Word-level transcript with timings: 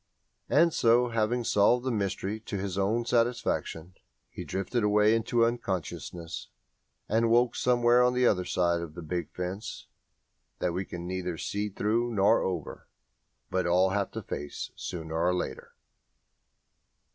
_"And 0.59 0.73
so, 0.73 1.09
having 1.09 1.43
solved 1.43 1.85
the 1.85 1.91
mystery 1.91 2.39
to 2.39 2.57
his 2.57 2.75
own 2.75 3.05
satisfaction, 3.05 3.93
he 4.31 4.43
drifted 4.43 4.83
away 4.83 5.13
into 5.13 5.45
unconsciousness 5.45 6.47
and 7.07 7.29
woke 7.29 7.55
somewhere 7.55 8.01
on 8.01 8.15
the 8.15 8.25
other 8.25 8.43
side 8.43 8.81
of 8.81 8.95
the 8.95 9.03
big 9.03 9.29
fence 9.29 9.85
that 10.57 10.73
we 10.73 10.85
can 10.85 11.05
neither 11.05 11.37
see 11.37 11.69
through 11.69 12.11
nor 12.15 12.41
over, 12.41 12.87
but 13.51 13.67
all 13.67 13.91
have 13.91 14.09
to 14.13 14.23
face 14.23 14.71
sooner 14.75 15.13
or 15.15 15.35
later. 15.35 15.75